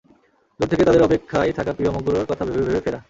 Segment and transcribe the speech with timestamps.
[0.59, 2.99] দূর দেশে তাঁদের অপেক্ষায় থাকা প্রিয় মুখগুলোর কথা ভেবে ভেবে ফেরা।